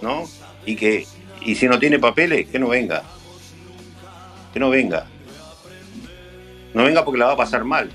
¿no? 0.00 0.24
Y 0.64 0.76
que 0.76 1.06
y 1.42 1.54
si 1.54 1.68
no 1.68 1.78
tiene 1.78 1.98
papeles, 1.98 2.48
que 2.48 2.58
no 2.58 2.68
venga. 2.68 3.02
Que 4.56 4.60
no 4.60 4.70
venga. 4.70 5.04
No 6.72 6.84
venga 6.84 7.04
porque 7.04 7.18
la 7.18 7.26
va 7.26 7.32
a 7.34 7.36
pasar 7.36 7.62
mal. 7.62 7.90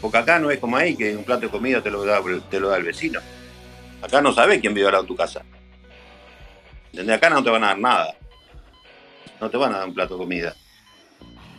Porque 0.00 0.18
acá 0.18 0.38
no 0.38 0.48
es 0.48 0.60
como 0.60 0.76
ahí, 0.76 0.94
que 0.94 1.16
un 1.16 1.24
plato 1.24 1.40
de 1.40 1.48
comida 1.48 1.82
te 1.82 1.90
lo 1.90 2.04
da, 2.04 2.20
el 2.76 2.84
vecino. 2.84 3.18
Acá 4.00 4.22
no 4.22 4.32
sabes 4.32 4.60
quién 4.60 4.74
vive 4.74 4.86
al 4.86 4.92
lado 4.92 5.06
tu 5.06 5.16
casa. 5.16 5.42
¿Entendés? 6.92 7.16
Acá 7.16 7.30
no 7.30 7.42
te 7.42 7.50
van 7.50 7.64
a 7.64 7.66
dar 7.66 7.78
nada. 7.80 8.14
No 9.40 9.50
te 9.50 9.56
van 9.56 9.74
a 9.74 9.78
dar 9.78 9.88
un 9.88 9.94
plato 9.94 10.14
de 10.14 10.20
comida. 10.20 10.54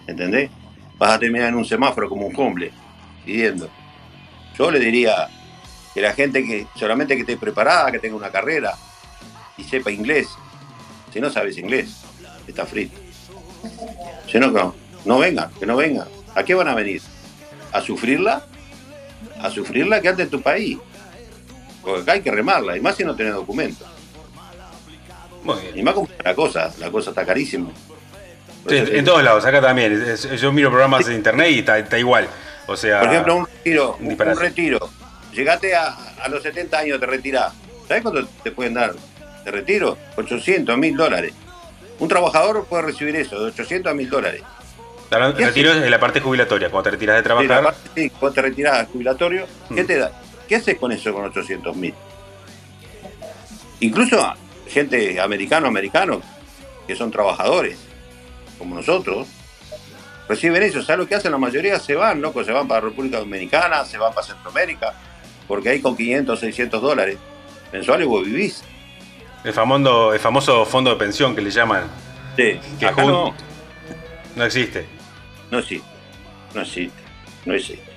¿Entendés? 0.08 0.50
Vas 0.98 1.12
a 1.12 1.20
terminar 1.20 1.50
en 1.50 1.56
un 1.56 1.66
semáforo 1.66 2.08
como 2.08 2.28
un 2.28 2.36
hombre, 2.40 2.72
pidiendo. 3.26 3.70
Yo 4.58 4.72
le 4.72 4.80
diría 4.80 5.28
que 5.94 6.00
la 6.00 6.14
gente 6.14 6.46
que 6.46 6.66
solamente 6.78 7.16
que 7.16 7.24
esté 7.24 7.36
preparada, 7.36 7.92
que 7.92 8.00
tenga 8.00 8.16
una 8.16 8.32
carrera 8.32 8.74
y 9.58 9.66
sepa 9.66 9.92
inglés, 9.92 10.30
si 11.12 11.20
no 11.20 11.30
sabes 11.30 11.58
inglés, 11.58 12.06
está 12.48 12.66
frito. 12.66 13.11
Si 14.28 14.40
no, 14.40 14.52
no, 14.52 14.76
no 15.06 15.20
vengan, 15.20 15.50
que 15.60 15.66
no 15.66 15.76
vengan. 15.76 16.08
¿A 16.36 16.44
qué 16.44 16.54
van 16.54 16.68
a 16.68 16.76
venir? 16.76 17.02
¿A 17.72 17.82
sufrirla? 17.82 18.46
¿A 19.42 19.50
sufrirla? 19.50 20.02
Quédate 20.02 20.24
en 20.24 20.30
tu 20.30 20.42
país. 20.42 20.78
Porque 21.82 22.02
acá 22.02 22.12
hay 22.14 22.22
que 22.22 22.32
remarla, 22.32 22.78
y 22.78 22.80
más 22.80 22.96
si 22.96 23.04
no 23.04 23.16
tenés 23.16 23.34
documentos. 23.34 23.88
Y 25.74 25.82
más 25.82 25.94
como 25.96 26.08
la 26.24 26.36
cosa, 26.36 26.72
la 26.80 26.92
cosa 26.92 27.10
está 27.10 27.26
carísima. 27.26 27.72
en 28.68 29.04
todos 29.04 29.24
lados, 29.24 29.46
acá 29.46 29.60
también. 29.60 30.16
Yo 30.16 30.52
miro 30.52 30.70
programas 30.70 31.08
de 31.08 31.16
internet 31.16 31.50
y 31.52 31.60
está, 31.60 31.98
igual. 31.98 32.28
O 32.68 32.78
sea. 32.78 33.00
Por 33.00 33.10
ejemplo, 33.10 33.36
un 33.38 33.48
retiro, 33.48 33.98
un, 34.00 34.18
retiro. 34.18 34.90
Llegate 35.34 35.74
a, 35.74 35.96
a, 36.22 36.30
los 36.30 36.44
70 36.44 36.78
años, 36.78 37.00
te 37.00 37.06
retirás. 37.08 37.54
¿Sabes 37.88 38.04
cuánto 38.04 38.28
te 38.44 38.52
pueden 38.52 38.76
dar 38.76 38.94
de 39.44 39.52
retiro, 39.52 39.98
800, 40.16 40.78
1000 40.78 40.96
dólares. 40.96 41.34
Un 42.02 42.08
trabajador 42.08 42.66
puede 42.66 42.82
recibir 42.82 43.16
eso, 43.16 43.40
de 43.40 43.52
800 43.52 43.92
a 43.92 43.94
1000 43.94 44.10
dólares. 44.10 44.42
retiro 45.12 45.72
es 45.72 45.88
la 45.88 46.00
parte 46.00 46.20
jubilatoria, 46.20 46.72
cuando 46.72 46.86
te 46.86 46.92
retiras 46.96 47.18
de 47.18 47.22
trabajar. 47.22 47.76
Sí, 47.96 48.10
cuando 48.10 48.34
te 48.34 48.42
retiras 48.42 48.88
jubilatorio, 48.88 49.46
¿qué 49.70 49.84
mm. 49.84 49.86
te 49.86 49.98
da? 50.00 50.12
¿Qué 50.48 50.56
haces 50.56 50.80
con 50.80 50.92
eso 50.92 51.14
con 51.14 51.26
800 51.26 51.76
mil? 51.76 51.94
Incluso 53.82 54.34
gente 54.68 55.22
americano, 55.22 55.68
americano, 55.68 56.22
que 56.88 56.96
son 56.96 57.12
trabajadores, 57.12 57.78
como 58.58 58.74
nosotros, 58.74 59.28
reciben 60.28 60.64
eso. 60.64 60.82
¿Sabes 60.82 61.02
lo 61.02 61.08
que 61.08 61.14
hacen? 61.14 61.32
La 61.32 61.38
mayoría 61.38 61.78
se 61.78 61.94
van, 61.94 62.20
loco, 62.20 62.44
se 62.44 62.52
van 62.52 62.68
para 62.68 62.82
República 62.82 63.20
Dominicana, 63.20 63.86
se 63.86 64.00
van 64.00 64.12
para 64.12 64.26
Centroamérica, 64.26 64.96
porque 65.48 65.70
ahí 65.70 65.82
con 65.82 65.96
500, 65.96 66.40
600 66.40 66.82
dólares 66.82 67.20
mensuales 67.72 68.08
vos 68.08 68.26
vivís. 68.26 68.64
El 69.44 69.54
famoso, 69.54 70.14
el 70.14 70.20
famoso 70.20 70.66
fondo 70.66 70.92
de 70.92 70.96
pensión 70.98 71.36
que 71.36 71.42
le 71.42 71.50
llaman. 71.50 71.84
Sí, 72.36 72.60
que 72.80 72.86
acá 72.86 73.04
no. 73.04 73.36
no 74.36 74.44
existe. 74.44 74.86
No 75.50 75.60
existe. 75.60 75.88
No 76.54 76.62
existe. 76.62 77.02
No 77.46 77.54
existe. 77.54 77.92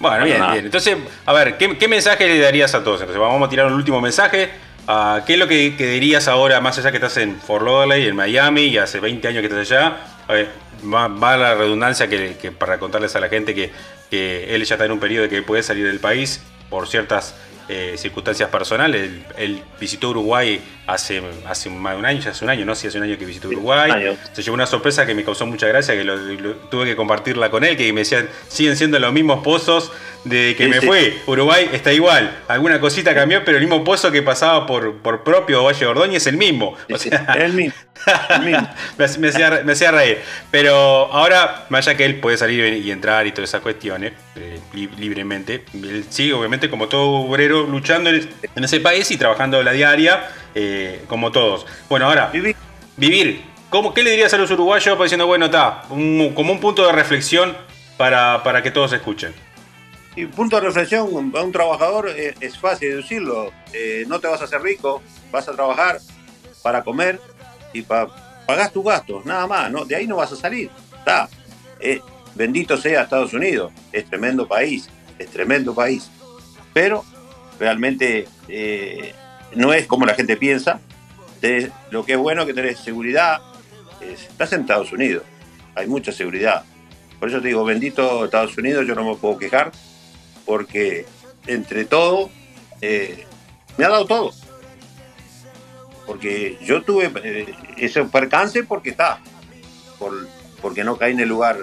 Bueno, 0.00 0.24
bien, 0.24 0.40
bien. 0.52 0.64
Entonces, 0.66 0.96
a 1.26 1.32
ver, 1.32 1.56
¿qué, 1.56 1.88
mensaje 1.88 2.26
le 2.26 2.38
darías 2.38 2.74
a 2.74 2.84
todos? 2.84 3.00
Entonces, 3.00 3.20
vamos 3.20 3.44
a 3.46 3.50
tirar 3.50 3.66
un 3.66 3.74
último 3.74 4.00
mensaje. 4.00 4.50
Uh, 4.86 5.24
¿Qué 5.26 5.34
es 5.34 5.38
lo 5.38 5.48
que, 5.48 5.70
dirías 5.70 6.28
ahora, 6.28 6.60
más 6.60 6.78
allá 6.78 6.90
que 6.90 6.96
estás 6.96 7.16
en 7.18 7.40
Fort 7.40 7.64
Lauderdale, 7.64 8.08
en 8.08 8.16
Miami, 8.16 8.62
y 8.62 8.78
hace 8.78 9.00
20 9.00 9.28
años 9.28 9.40
que 9.40 9.46
estás 9.46 9.70
allá? 9.70 9.96
A 10.26 10.32
ver, 10.32 10.50
va, 10.84 11.36
la 11.36 11.54
redundancia 11.54 12.08
que, 12.08 12.52
para 12.56 12.78
contarles 12.78 13.14
a 13.16 13.20
la 13.20 13.28
gente 13.28 13.54
que, 13.54 13.72
que 14.10 14.54
él 14.54 14.64
ya 14.64 14.76
está 14.76 14.84
en 14.84 14.92
un 14.92 15.00
periodo 15.00 15.24
de 15.24 15.28
que 15.28 15.42
puede 15.42 15.62
salir 15.62 15.86
del 15.86 16.00
país 16.00 16.42
por 16.70 16.86
ciertas 16.88 17.34
eh, 17.68 17.94
circunstancias 17.96 18.48
personales. 18.48 19.10
Él, 19.36 19.62
visitó 19.78 20.10
Uruguay 20.10 20.60
hace, 20.86 21.22
hace 21.46 21.70
más 21.70 21.92
de 21.92 21.98
un 21.98 22.06
año, 22.06 22.20
ya 22.20 22.30
hace 22.30 22.44
un 22.44 22.50
año, 22.50 22.64
¿no? 22.64 22.74
Sí, 22.74 22.86
hace 22.86 22.98
un 22.98 23.04
año 23.04 23.18
que 23.18 23.26
visitó 23.26 23.48
Uruguay. 23.48 24.16
Se 24.32 24.42
llevó 24.42 24.54
una 24.54 24.66
sorpresa 24.66 25.04
que 25.06 25.14
me 25.14 25.24
causó 25.24 25.46
mucha 25.46 25.66
gracia, 25.66 25.94
que 25.94 26.04
tuve 26.70 26.86
que 26.86 26.96
compartirla 26.96 27.50
con 27.50 27.64
él, 27.64 27.76
que 27.76 27.92
me 27.92 28.00
decían, 28.00 28.28
siguen 28.48 28.76
siendo 28.76 28.98
los 28.98 29.12
mismos 29.12 29.42
pozos 29.42 29.92
de 30.24 30.54
que 30.56 30.68
me 30.68 30.80
fue. 30.80 31.18
Uruguay 31.26 31.70
está 31.72 31.92
igual. 31.92 32.38
Alguna 32.48 32.80
cosita 32.80 33.14
cambió, 33.14 33.44
pero 33.44 33.58
el 33.58 33.64
mismo 33.64 33.84
pozo 33.84 34.10
que 34.10 34.22
pasaba 34.22 34.66
por, 34.66 34.96
por 34.98 35.24
propio 35.24 35.64
Valle 35.64 35.86
Ordóñez 35.86 36.22
es 36.22 36.26
el 36.26 36.36
mismo. 36.36 36.76
el 37.36 37.52
mismo. 37.52 37.74
me, 38.98 39.04
hacía, 39.72 39.90
reír. 39.90 40.18
Pero 40.50 40.76
ahora, 41.12 41.66
más 41.68 41.86
allá 41.86 41.96
que 41.96 42.04
él 42.04 42.16
puede 42.16 42.36
salir 42.36 42.74
y 42.74 42.90
entrar 42.90 43.26
y 43.26 43.32
todas 43.32 43.50
esas 43.50 43.60
cuestiones 43.60 44.12
eh, 44.36 44.58
libremente, 44.72 45.64
él 45.74 46.04
sigue 46.08 46.32
obviamente 46.32 46.70
como 46.70 46.88
todo 46.88 47.08
obrero 47.08 47.66
luchando 47.66 48.10
en 48.10 48.64
ese 48.64 48.80
país 48.80 49.10
y 49.10 49.16
trabajando 49.16 49.62
la 49.62 49.72
diaria 49.72 50.28
eh, 50.54 51.04
como 51.08 51.32
todos. 51.32 51.66
Bueno, 51.88 52.06
ahora, 52.06 52.28
vivir. 52.32 52.56
vivir. 52.96 53.42
¿Cómo, 53.70 53.92
¿Qué 53.92 54.02
le 54.02 54.10
dirías 54.10 54.32
a 54.32 54.38
los 54.38 54.50
uruguayos 54.50 54.96
pues, 54.96 55.10
diciendo, 55.10 55.26
bueno, 55.26 55.46
está, 55.46 55.82
como 55.88 56.52
un 56.52 56.60
punto 56.60 56.86
de 56.86 56.92
reflexión 56.92 57.54
para, 57.98 58.42
para 58.42 58.62
que 58.62 58.70
todos 58.70 58.92
escuchen? 58.94 59.34
Y 60.18 60.26
punto 60.26 60.56
de 60.56 60.62
reflexión, 60.62 61.32
a 61.36 61.42
un 61.42 61.52
trabajador 61.52 62.08
es, 62.08 62.34
es 62.40 62.58
fácil 62.58 62.96
decirlo. 62.96 63.52
Eh, 63.72 64.04
no 64.08 64.18
te 64.18 64.26
vas 64.26 64.40
a 64.40 64.46
hacer 64.46 64.60
rico, 64.60 65.00
vas 65.30 65.48
a 65.48 65.52
trabajar 65.52 66.00
para 66.60 66.82
comer, 66.82 67.20
y 67.72 67.82
pa 67.82 68.42
pagás 68.44 68.72
tus 68.72 68.84
gastos, 68.84 69.24
nada 69.24 69.46
más, 69.46 69.70
¿no? 69.70 69.84
De 69.84 69.94
ahí 69.94 70.08
no 70.08 70.16
vas 70.16 70.32
a 70.32 70.36
salir. 70.36 70.72
Está. 70.98 71.28
Eh, 71.78 72.00
bendito 72.34 72.76
sea 72.76 73.02
Estados 73.02 73.32
Unidos, 73.32 73.72
es 73.92 74.06
tremendo 74.06 74.48
país, 74.48 74.90
es 75.20 75.28
tremendo 75.28 75.72
país. 75.72 76.10
Pero 76.72 77.04
realmente 77.60 78.26
eh, 78.48 79.14
no 79.54 79.72
es 79.72 79.86
como 79.86 80.04
la 80.04 80.14
gente 80.14 80.36
piensa, 80.36 80.80
lo 81.92 82.04
que 82.04 82.14
es 82.14 82.18
bueno 82.18 82.44
que 82.44 82.54
tenés 82.54 82.80
seguridad. 82.80 83.40
estás 84.00 84.52
en 84.52 84.62
Estados 84.62 84.90
Unidos, 84.90 85.22
hay 85.76 85.86
mucha 85.86 86.10
seguridad. 86.10 86.64
Por 87.20 87.28
eso 87.28 87.40
te 87.40 87.46
digo, 87.46 87.62
bendito 87.64 88.24
Estados 88.24 88.58
Unidos, 88.58 88.84
yo 88.84 88.96
no 88.96 89.04
me 89.04 89.14
puedo 89.14 89.38
quejar, 89.38 89.70
porque 90.48 91.04
entre 91.46 91.84
todo, 91.84 92.30
eh, 92.80 93.26
me 93.76 93.84
ha 93.84 93.90
dado 93.90 94.06
todo. 94.06 94.32
Porque 96.06 96.58
yo 96.64 96.82
tuve 96.82 97.12
eh, 97.22 97.54
ese 97.76 98.02
percance 98.04 98.64
porque 98.64 98.88
está, 98.88 99.20
por, 99.98 100.26
porque 100.62 100.84
no 100.84 100.96
caí 100.96 101.12
en 101.12 101.20
el 101.20 101.28
lugar 101.28 101.58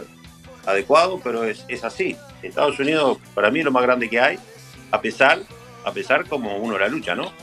adecuado, 0.68 1.20
pero 1.24 1.46
es, 1.46 1.66
así. 1.84 2.16
Estados 2.44 2.78
Unidos 2.78 3.18
para 3.34 3.50
mí 3.50 3.60
es 3.60 3.66
lo 3.66 3.72
más 3.72 3.82
grande 3.82 4.08
que 4.08 4.20
hay, 4.20 4.38
a 4.92 5.02
pesar, 5.02 5.40
a 5.84 5.92
pesar 5.92 6.30
como 6.30 6.56
uno 6.58 6.78
la 6.78 6.88
lucha, 6.88 7.16
¿no? 7.16 7.34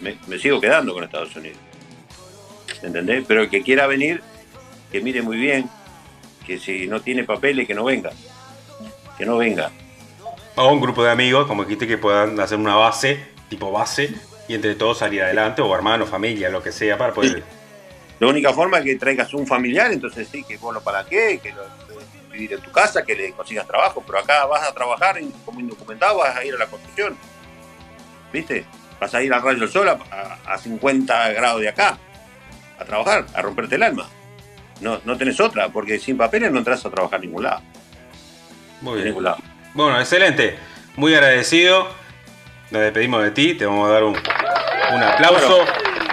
Me, 0.00 0.38
sigo 0.38 0.60
quedando 0.60 0.94
con 0.94 1.02
Estados 1.02 1.34
Unidos. 1.34 1.58
¿Entendés? 2.84 3.24
Pero 3.26 3.42
el 3.42 3.50
que 3.50 3.64
quiera 3.64 3.88
venir, 3.88 4.22
que 4.92 5.00
mire 5.00 5.22
muy 5.22 5.38
bien, 5.38 5.68
que 6.46 6.56
si 6.60 6.86
no 6.86 7.00
tiene 7.00 7.24
papeles, 7.24 7.66
que 7.66 7.74
no 7.74 7.82
venga. 7.82 8.12
Que 9.18 9.26
no 9.26 9.38
venga. 9.38 9.72
O 10.56 10.68
un 10.72 10.80
grupo 10.80 11.02
de 11.02 11.10
amigos, 11.10 11.46
como 11.46 11.64
dijiste, 11.64 11.86
que 11.86 11.98
puedan 11.98 12.38
hacer 12.38 12.58
una 12.58 12.76
base, 12.76 13.20
tipo 13.48 13.72
base, 13.72 14.14
y 14.46 14.54
entre 14.54 14.74
todos 14.74 14.98
salir 14.98 15.22
adelante, 15.22 15.62
o 15.62 15.74
hermano, 15.74 16.06
familia, 16.06 16.48
lo 16.48 16.62
que 16.62 16.70
sea, 16.70 16.96
para 16.96 17.12
poder. 17.12 17.42
La 18.20 18.28
única 18.28 18.52
forma 18.52 18.78
es 18.78 18.84
que 18.84 18.94
traigas 18.96 19.34
un 19.34 19.46
familiar, 19.46 19.92
entonces 19.92 20.28
sí, 20.30 20.44
que 20.44 20.56
vos 20.56 20.72
lo 20.72 20.80
para 20.80 21.04
qué, 21.04 21.40
que 21.42 21.52
lo, 21.52 21.62
vivir 22.34 22.52
en 22.52 22.60
tu 22.60 22.70
casa, 22.70 23.04
que 23.04 23.14
le 23.14 23.32
consigas 23.32 23.66
trabajo, 23.66 24.02
pero 24.06 24.18
acá 24.18 24.44
vas 24.46 24.68
a 24.68 24.74
trabajar 24.74 25.16
como 25.44 25.60
indocumentado, 25.60 26.18
vas 26.18 26.36
a 26.36 26.44
ir 26.44 26.54
a 26.54 26.58
la 26.58 26.66
construcción. 26.66 27.16
¿Viste? 28.32 28.64
Vas 29.00 29.14
a 29.14 29.22
ir 29.22 29.32
al 29.32 29.42
rayo 29.42 29.60
del 29.60 29.68
sol 29.68 29.88
a, 29.88 30.58
50 30.58 31.32
grados 31.32 31.60
de 31.60 31.68
acá, 31.68 31.98
a 32.78 32.84
trabajar, 32.84 33.26
a 33.34 33.42
romperte 33.42 33.76
el 33.76 33.82
alma. 33.82 34.08
No, 34.80 35.00
no 35.04 35.16
tenés 35.16 35.40
otra, 35.40 35.68
porque 35.68 35.98
sin 35.98 36.16
papeles 36.16 36.50
no 36.50 36.58
entras 36.58 36.84
a 36.84 36.90
trabajar 36.90 37.18
a 37.18 37.22
ningún 37.22 37.42
lado. 37.42 37.62
Muy 38.80 38.94
bien. 38.94 39.06
Ningún 39.08 39.24
lado. 39.24 39.38
Bueno, 39.74 39.98
excelente. 39.98 40.56
Muy 40.96 41.14
agradecido. 41.14 41.88
Nos 42.70 42.82
despedimos 42.82 43.22
de 43.22 43.32
ti. 43.32 43.54
Te 43.54 43.66
vamos 43.66 43.88
a 43.90 43.92
dar 43.92 44.04
un, 44.04 44.16
aplauso. 45.02 45.64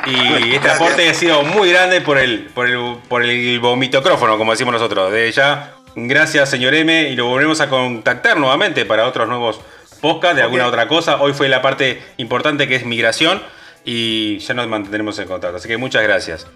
y 0.07 0.55
este 0.55 0.69
aporte 0.69 1.07
ha 1.07 1.13
sido 1.13 1.43
muy 1.43 1.71
grande 1.71 2.01
por 2.01 2.17
el, 2.17 2.47
por 2.47 2.67
el, 2.67 2.97
por 3.07 3.23
el 3.23 3.59
vomitocrófono, 3.59 4.39
como 4.39 4.51
decimos 4.51 4.73
nosotros. 4.73 5.11
De 5.11 5.31
ya, 5.31 5.75
gracias, 5.95 6.49
señor 6.49 6.73
M. 6.73 7.09
Y 7.09 7.15
lo 7.15 7.27
volvemos 7.27 7.61
a 7.61 7.69
contactar 7.69 8.37
nuevamente 8.37 8.83
para 8.85 9.07
otros 9.07 9.27
nuevos 9.27 9.61
podcasts 10.01 10.37
de 10.37 10.41
alguna 10.41 10.65
otra 10.65 10.87
cosa. 10.87 11.21
Hoy 11.21 11.33
fue 11.33 11.47
la 11.47 11.61
parte 11.61 12.01
importante 12.17 12.67
que 12.67 12.75
es 12.75 12.85
migración. 12.85 13.43
Y 13.85 14.39
ya 14.39 14.55
nos 14.55 14.67
mantendremos 14.67 15.17
en 15.19 15.27
contacto. 15.27 15.57
Así 15.57 15.67
que 15.67 15.77
muchas 15.77 16.01
gracias. 16.01 16.47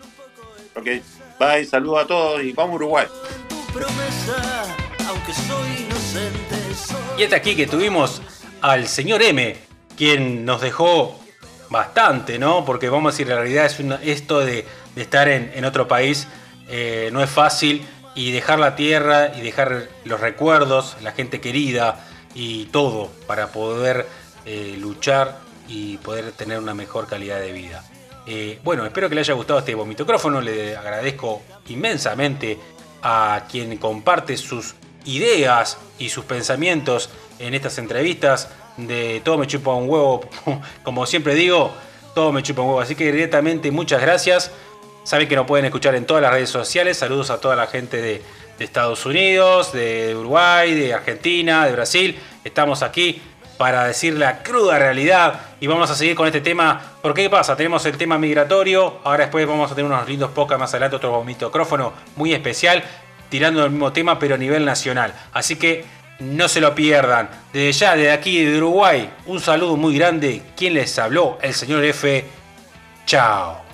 Ok, 0.75 0.87
bye, 1.39 1.65
saludos 1.65 2.03
a 2.03 2.07
todos 2.07 2.43
y 2.43 2.51
vamos 2.51 2.73
a 2.73 2.75
Uruguay. 2.75 3.05
Y 7.17 7.23
hasta 7.23 7.37
aquí 7.37 7.55
que 7.55 7.65
tuvimos 7.65 8.21
al 8.61 8.89
señor 8.89 9.23
M, 9.23 9.55
quien 9.95 10.43
nos 10.43 10.59
dejó 10.59 11.17
bastante, 11.69 12.37
¿no? 12.37 12.65
Porque 12.65 12.89
vamos 12.89 13.09
a 13.09 13.13
decir, 13.13 13.29
la 13.29 13.35
realidad 13.35 13.65
es 13.65 13.79
esto 14.03 14.39
de, 14.39 14.65
estar 14.97 15.29
en, 15.29 15.63
otro 15.63 15.87
país 15.87 16.27
eh, 16.67 17.09
no 17.13 17.23
es 17.23 17.29
fácil 17.29 17.85
y 18.15 18.31
dejar 18.31 18.59
la 18.59 18.75
tierra 18.75 19.31
y 19.33 19.41
dejar 19.41 19.87
los 20.03 20.19
recuerdos, 20.19 20.97
la 21.01 21.13
gente 21.13 21.39
querida 21.39 22.05
y 22.33 22.65
todo 22.65 23.09
para 23.27 23.47
poder 23.47 24.07
eh, 24.45 24.75
luchar 24.77 25.39
y 25.69 25.97
poder 25.97 26.33
tener 26.33 26.59
una 26.59 26.73
mejor 26.73 27.07
calidad 27.07 27.39
de 27.39 27.53
vida. 27.53 27.83
Eh, 28.27 28.59
bueno, 28.61 28.85
espero 28.85 29.07
que 29.07 29.15
le 29.15 29.21
haya 29.21 29.35
gustado 29.35 29.59
este 29.59 29.73
vomitocrófono, 29.73 30.41
le 30.41 30.75
agradezco 30.75 31.43
inmensamente 31.69 32.57
a 33.01 33.43
quien 33.49 33.77
comparte 33.77 34.35
sus 34.35 34.75
ideas 35.05 35.77
y 35.97 36.09
sus 36.09 36.25
pensamientos 36.25 37.09
en 37.39 37.53
estas 37.53 37.77
entrevistas 37.77 38.49
de 38.77 39.21
todo 39.23 39.37
me 39.37 39.47
chupa 39.47 39.73
un 39.73 39.89
huevo, 39.89 40.21
como 40.83 41.05
siempre 41.05 41.35
digo, 41.35 41.71
todo 42.13 42.31
me 42.31 42.43
chupa 42.43 42.61
un 42.61 42.69
huevo. 42.69 42.81
Así 42.81 42.95
que 42.95 43.11
directamente 43.11 43.71
muchas 43.71 44.01
gracias. 44.01 44.51
Saben 45.03 45.27
que 45.27 45.35
nos 45.35 45.45
pueden 45.45 45.65
escuchar 45.65 45.95
en 45.95 46.05
todas 46.05 46.23
las 46.23 46.31
redes 46.31 46.49
sociales. 46.49 46.97
Saludos 46.97 47.29
a 47.29 47.39
toda 47.39 47.55
la 47.55 47.67
gente 47.67 48.01
de, 48.01 48.21
Estados 48.57 49.05
Unidos, 49.05 49.73
de 49.73 50.15
Uruguay, 50.15 50.73
de 50.73 50.93
Argentina, 50.93 51.65
de 51.65 51.73
Brasil. 51.73 52.17
Estamos 52.45 52.83
aquí 52.83 53.21
para 53.57 53.85
decir 53.85 54.13
la 54.13 54.43
cruda 54.43 54.79
realidad 54.79 55.41
y 55.59 55.67
vamos 55.67 55.91
a 55.91 55.95
seguir 55.95 56.15
con 56.15 56.25
este 56.25 56.39
tema. 56.39 56.93
¿Por 57.01 57.13
qué 57.13 57.29
pasa? 57.29 57.57
Tenemos 57.57 57.85
el 57.85 57.97
tema 57.97 58.17
migratorio, 58.17 58.99
ahora 59.03 59.25
después 59.25 59.45
vamos 59.45 59.69
a 59.71 59.75
tener 59.75 59.91
unos 59.91 60.07
lindos 60.07 60.31
podcasts 60.31 60.59
más 60.59 60.73
adelante, 60.73 60.95
otro 60.95 61.21
micrófono 61.25 61.91
muy 62.15 62.33
especial 62.33 62.81
tirando 63.29 63.63
el 63.63 63.71
mismo 63.71 63.91
tema, 63.91 64.19
pero 64.19 64.35
a 64.35 64.37
nivel 64.37 64.65
nacional. 64.65 65.13
Así 65.33 65.55
que 65.55 65.85
no 66.19 66.47
se 66.47 66.61
lo 66.61 66.73
pierdan. 66.75 67.29
Desde 67.51 67.71
ya, 67.71 67.95
desde 67.95 68.11
aquí 68.11 68.43
de 68.43 68.57
Uruguay, 68.57 69.09
un 69.25 69.39
saludo 69.39 69.75
muy 69.77 69.97
grande. 69.97 70.41
¿Quién 70.55 70.73
les 70.75 70.97
habló? 70.99 71.37
El 71.41 71.53
señor 71.53 71.83
F. 71.83 72.25
Chao. 73.05 73.64